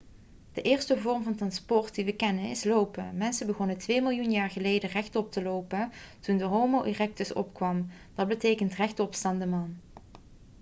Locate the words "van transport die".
1.23-2.05